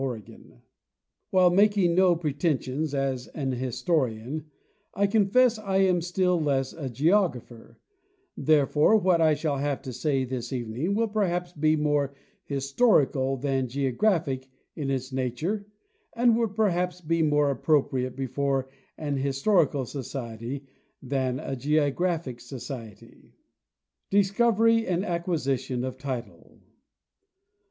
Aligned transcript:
Mitchell—Oregon 0.01 0.61
While 1.29 1.51
making 1.51 1.93
no 1.93 2.15
pretensions 2.15 2.95
as 2.95 3.27
an 3.35 3.51
historian, 3.51 4.49
I 4.95 5.05
confess 5.05 5.59
I 5.59 5.77
am 5.77 6.01
still 6.01 6.41
less 6.41 6.73
a 6.73 6.89
geographer; 6.89 7.77
therefore 8.35 8.95
what 8.97 9.21
I 9.21 9.35
shall 9.35 9.57
have 9.57 9.83
to 9.83 9.93
say 9.93 10.23
this 10.25 10.51
evening 10.51 10.95
will 10.95 11.07
perhaps 11.07 11.53
be 11.53 11.75
more 11.75 12.15
historical 12.45 13.37
than 13.37 13.67
geographic 13.67 14.49
in 14.75 14.89
its 14.89 15.13
nature 15.13 15.67
and 16.15 16.35
would 16.35 16.55
perhaps 16.55 16.99
be 16.99 17.21
more 17.21 17.51
appropriate 17.51 18.15
before 18.15 18.69
an 18.97 19.19
histor 19.19 19.67
ical 19.67 20.61
than 21.03 21.39
a 21.39 21.55
geographic 21.55 22.39
society. 22.39 23.35
Discovery 24.09 24.87
and 24.87 25.05
Acquisition 25.05 25.83
of 25.83 25.99
Title. 25.99 26.57